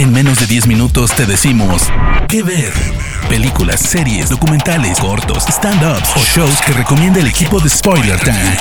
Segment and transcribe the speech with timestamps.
[0.00, 1.82] En menos de 10 minutos te decimos
[2.26, 2.72] qué ver.
[3.28, 8.56] Películas, series, documentales, cortos, stand-ups o shows que recomienda el equipo de Spoiler Time.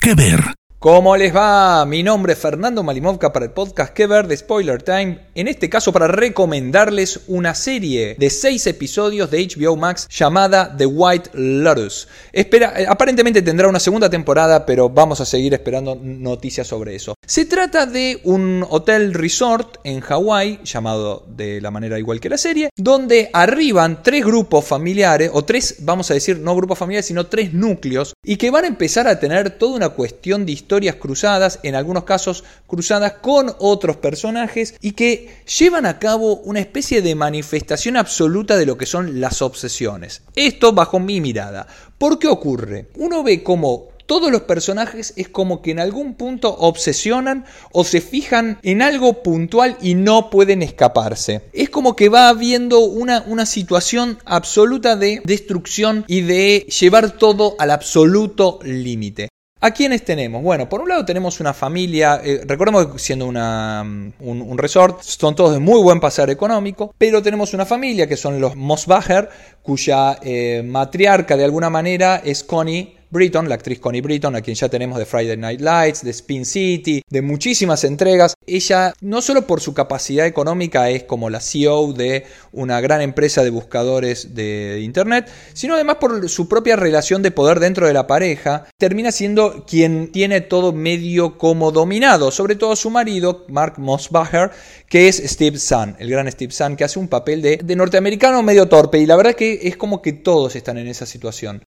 [0.00, 0.57] ¿Qué ver?
[0.80, 1.84] ¿Cómo les va?
[1.86, 5.18] Mi nombre es Fernando Malimovka para el podcast Que Ver de Spoiler Time.
[5.34, 10.86] En este caso para recomendarles una serie de 6 episodios de HBO Max llamada The
[10.86, 12.06] White Lotus.
[12.32, 17.16] Espera, eh, aparentemente tendrá una segunda temporada, pero vamos a seguir esperando noticias sobre eso.
[17.26, 22.38] Se trata de un hotel resort en Hawái, llamado de la manera igual que la
[22.38, 27.26] serie, donde arriban tres grupos familiares, o tres, vamos a decir, no grupos familiares, sino
[27.26, 30.52] tres núcleos, y que van a empezar a tener toda una cuestión de
[30.96, 37.02] cruzadas, en algunos casos cruzadas con otros personajes y que llevan a cabo una especie
[37.02, 40.22] de manifestación absoluta de lo que son las obsesiones.
[40.34, 41.66] Esto bajo mi mirada.
[41.98, 42.88] ¿Por qué ocurre?
[42.96, 48.00] Uno ve como todos los personajes es como que en algún punto obsesionan o se
[48.00, 51.42] fijan en algo puntual y no pueden escaparse.
[51.52, 57.54] Es como que va habiendo una, una situación absoluta de destrucción y de llevar todo
[57.58, 59.28] al absoluto límite.
[59.60, 60.40] ¿A quiénes tenemos?
[60.40, 65.34] Bueno, por un lado tenemos una familia, eh, recordemos que siendo mm, un, resort, son
[65.34, 69.28] todos de muy buen pasar económico, pero tenemos una familia que son los Mosbacher,
[69.60, 74.54] cuya eh, matriarca de alguna manera es Connie Britton, la actriz Connie Britton, a quien
[74.54, 78.34] ya tenemos de Friday Night Lights, de Spin City, de muchísimas entregas.
[78.46, 83.42] Ella, no solo por su capacidad económica, es como la CEO de una gran empresa
[83.42, 88.06] de buscadores de Internet, sino además por su propia relación de poder dentro de la
[88.06, 94.50] pareja, termina siendo quien tiene todo medio como dominado, sobre todo su marido, Mark Mosbacher,
[94.88, 98.42] que es Steve Sun, el gran Steve Sun, que hace un papel de, de norteamericano
[98.42, 101.62] medio torpe, y la verdad que es como que todos están en esa situación.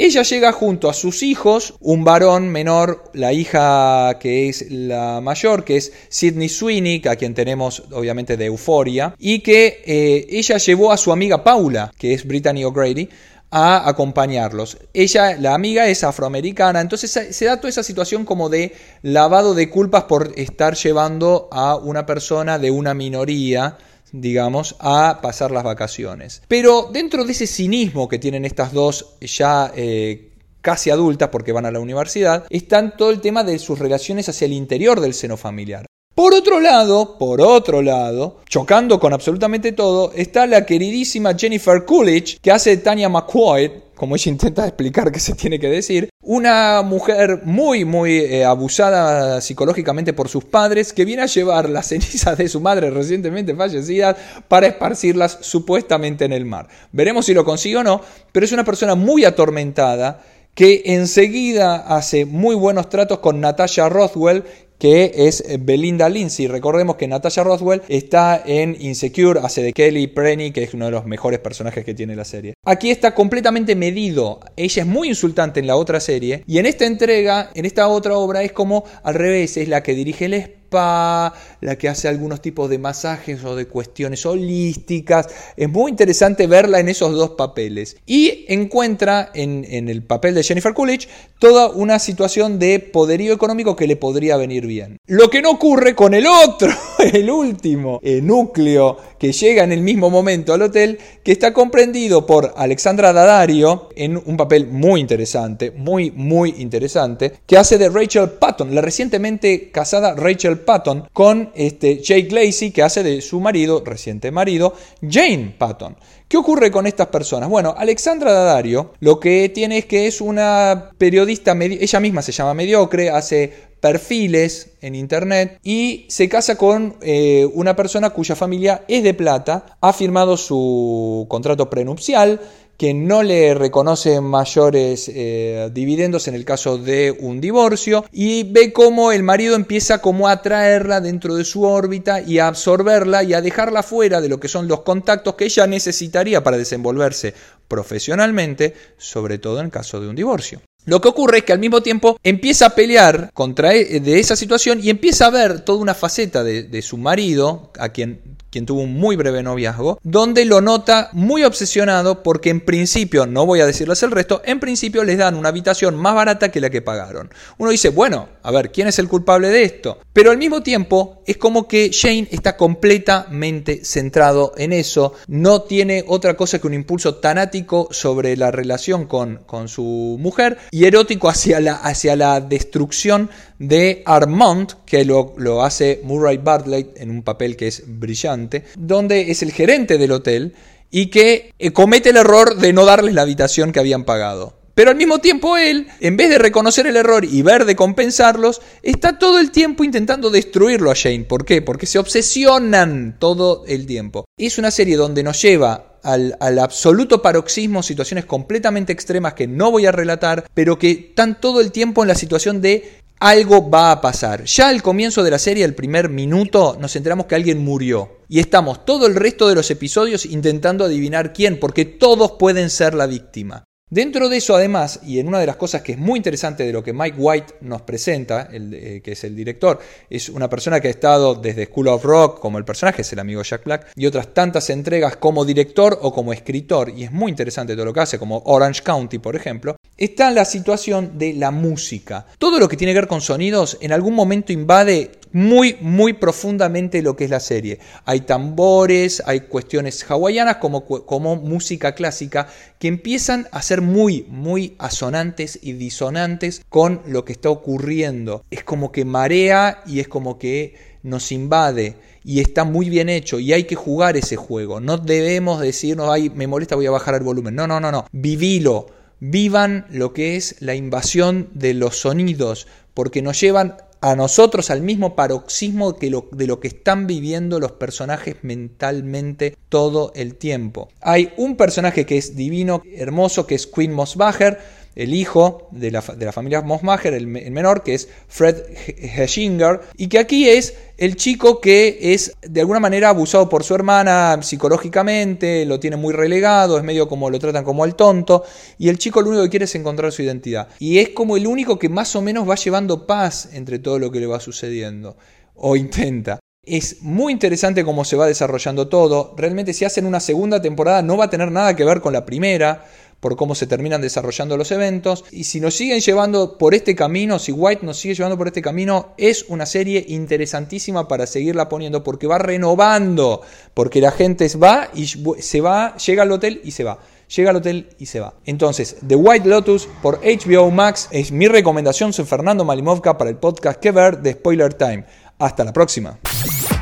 [0.00, 5.64] Ella llega junto a sus hijos, un varón menor, la hija que es la mayor,
[5.64, 10.92] que es Sidney Sweeney, a quien tenemos obviamente de Euforia, y que eh, ella llevó
[10.92, 13.08] a su amiga Paula, que es Brittany O'Grady,
[13.50, 14.78] a acompañarlos.
[14.92, 19.70] Ella, la amiga, es afroamericana, entonces se da toda esa situación como de lavado de
[19.70, 23.78] culpas por estar llevando a una persona de una minoría
[24.12, 26.42] digamos, a pasar las vacaciones.
[26.48, 30.30] Pero dentro de ese cinismo que tienen estas dos ya eh,
[30.60, 34.46] casi adultas porque van a la universidad, están todo el tema de sus relaciones hacia
[34.46, 35.87] el interior del seno familiar.
[36.18, 42.40] Por otro lado, por otro lado, chocando con absolutamente todo, está la queridísima Jennifer Coolidge,
[42.42, 47.42] que hace Tanya McQuaid, como ella intenta explicar qué se tiene que decir, una mujer
[47.44, 52.48] muy, muy eh, abusada psicológicamente por sus padres, que viene a llevar las cenizas de
[52.48, 54.16] su madre recientemente fallecida
[54.48, 56.66] para esparcirlas supuestamente en el mar.
[56.90, 58.00] Veremos si lo consigue o no,
[58.32, 60.20] pero es una persona muy atormentada
[60.58, 64.42] que enseguida hace muy buenos tratos con Natasha Rothwell,
[64.76, 66.48] que es eh, Belinda Lindsay.
[66.48, 70.90] Recordemos que Natasha Roswell está en Insecure, hace de Kelly Prenny, que es uno de
[70.90, 72.54] los mejores personajes que tiene la serie.
[72.64, 74.40] Aquí está completamente medido.
[74.56, 76.42] Ella es muy insultante en la otra serie.
[76.48, 79.94] Y en esta entrega, en esta otra obra, es como al revés, es la que
[79.94, 80.34] dirige el
[80.70, 85.28] la que hace algunos tipos de masajes o de cuestiones holísticas.
[85.56, 87.96] Es muy interesante verla en esos dos papeles.
[88.06, 91.08] Y encuentra en, el papel de Jennifer Coolidge
[91.38, 94.98] toda una situación de poderío económico que le podría venir bien.
[95.06, 96.70] Lo que no ocurre con el otro,
[97.12, 102.26] el último el núcleo que llega en el mismo momento al hotel, que está comprendido
[102.26, 108.30] por Alexandra Daddario en un papel muy interesante, muy, muy interesante, que hace de Rachel
[108.30, 113.82] Patton, la recientemente casada Rachel Patton con este Jake Lacey que hace de su marido,
[113.84, 115.96] reciente marido, Jane Patton.
[116.28, 117.48] ¿Qué ocurre con estas personas?
[117.48, 122.52] Bueno, Alexandra Daddario lo que tiene es que es una periodista, ella misma se llama
[122.52, 129.02] mediocre, hace perfiles en internet y se casa con eh, una persona cuya familia es
[129.02, 132.40] de plata, ha firmado su contrato prenupcial,
[132.78, 138.72] que no le reconoce mayores eh, dividendos en el caso de un divorcio y ve
[138.72, 143.34] cómo el marido empieza como a atraerla dentro de su órbita y a absorberla y
[143.34, 147.34] a dejarla fuera de lo que son los contactos que ella necesitaría para desenvolverse
[147.66, 150.60] profesionalmente, sobre todo en caso de un divorcio.
[150.84, 154.36] Lo que ocurre es que al mismo tiempo empieza a pelear contra e, de esa
[154.36, 158.82] situación y empieza a ver toda una faceta de, su marido, a quien quien tuvo
[158.82, 163.66] un muy breve noviazgo, donde lo nota muy obsesionado porque en principio, no voy a
[163.66, 167.30] decirles el resto, en principio les dan una habitación más barata que la que pagaron.
[167.58, 169.98] Uno dice, bueno, a ver, ¿quién es el culpable de esto?
[170.12, 176.04] Pero al mismo tiempo es como que Shane está completamente centrado en eso, no tiene
[176.06, 181.28] otra cosa que un impulso tanático sobre la relación con, con su mujer y erótico
[181.28, 187.22] hacia la, hacia la destrucción de Armand, que lo, lo hace Murray Bartlett en un
[187.22, 190.54] papel que es brillante, donde es el gerente del hotel
[190.90, 194.58] y que eh, comete el error de no darles la habitación que habían pagado.
[194.78, 198.62] Pero al mismo tiempo él, en vez de reconocer el error y ver de compensarlos,
[198.84, 201.24] está todo el tiempo intentando destruirlo a Shane.
[201.24, 201.62] ¿Por qué?
[201.62, 204.24] Porque se obsesionan todo el tiempo.
[204.38, 209.86] Es una serie donde nos lleva al, absoluto paroxismo, situaciones completamente extremas que no voy
[209.86, 214.00] a relatar, pero que están todo el tiempo en la situación de algo va a
[214.00, 214.44] pasar.
[214.44, 218.18] Ya al comienzo de la serie, el primer minuto, nos enteramos que alguien murió.
[218.28, 222.94] Y estamos todo el resto de los episodios intentando adivinar quién, porque todos pueden ser
[222.94, 223.64] la víctima.
[223.90, 226.74] Dentro de eso, además, y en una de las cosas que es muy interesante de
[226.74, 229.78] lo que Mike White nos presenta, el, eh, que es el director,
[230.10, 233.18] es una persona que ha estado desde School of Rock como el personaje, es el
[233.18, 237.30] amigo Jack Black, y otras tantas entregas como director o como escritor, y es muy
[237.30, 241.50] interesante todo lo que hace, como Orange County, por ejemplo, está la situación de la
[241.50, 242.26] música.
[242.38, 247.02] Todo lo que tiene que ver con sonidos en algún momento invade muy, muy profundamente
[247.02, 247.78] lo que es la serie.
[248.04, 252.48] Hay tambores, hay cuestiones hawaianas como, como música clásica
[252.78, 258.44] que empiezan a ser muy, muy asonantes y disonantes con lo que está ocurriendo.
[258.50, 263.38] Es como que marea y es como que nos invade y está muy bien hecho
[263.38, 264.80] y hay que jugar ese juego.
[264.80, 267.54] No debemos decirnos, ay, me molesta, voy a bajar el volumen.
[267.54, 268.06] No, no, no, no.
[268.12, 268.86] Vivilo.
[269.20, 274.82] Vivan lo que es la invasión de los sonidos, porque nos llevan a nosotros al
[274.82, 276.10] mismo paroxismo de
[276.46, 280.88] lo que están viviendo los personajes mentalmente todo el tiempo.
[281.00, 284.58] Hay un personaje que es divino, hermoso, que es Queen Mosbacher,
[284.98, 288.56] el hijo de la, de la familia Mosmacher, el, menor, que es Fred
[288.98, 293.76] Heschinger, y que aquí es el chico que es de alguna manera abusado por su
[293.76, 298.42] hermana psicológicamente, lo tiene muy relegado, es medio como lo tratan como el tonto,
[298.76, 300.66] y el chico lo único que quiere es encontrar su identidad.
[300.80, 304.10] Y es como el único que más o menos va llevando paz entre todo lo
[304.10, 305.16] que le va sucediendo,
[305.54, 306.40] o intenta.
[306.64, 309.34] Es muy interesante cómo se va desarrollando todo.
[309.38, 312.26] Realmente si hacen una segunda temporada no va a tener nada que ver con la
[312.26, 312.84] primera,
[313.20, 315.24] por cómo se terminan desarrollando los eventos.
[315.30, 318.62] Y si nos siguen llevando por este camino, si White nos sigue llevando por este
[318.62, 323.42] camino, es una serie interesantísima para seguirla poniendo porque va renovando,
[323.74, 326.98] porque la gente va y se va, llega al hotel y se va.
[327.34, 328.34] Llega al hotel y se va.
[328.46, 332.14] Entonces, The White Lotus por HBO Max es mi recomendación.
[332.14, 335.04] Soy Fernando Malimovka para el podcast que ver de Spoiler Time.
[335.38, 336.18] Hasta la próxima.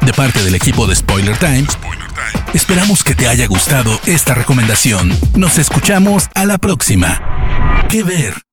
[0.05, 1.67] De parte del equipo de Spoiler Time,
[2.57, 5.13] esperamos que te haya gustado esta recomendación.
[5.37, 7.21] Nos escuchamos a la próxima.
[7.91, 8.46] ¿Qué ver?